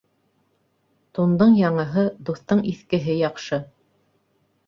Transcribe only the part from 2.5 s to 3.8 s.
иҫкеһе яҡшы.